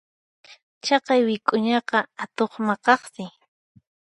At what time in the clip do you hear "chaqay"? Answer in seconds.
0.85-1.21